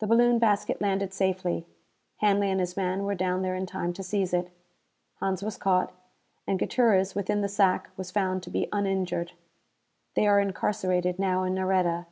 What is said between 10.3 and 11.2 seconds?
incarcerated